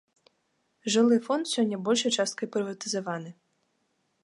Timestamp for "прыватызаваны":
2.55-3.31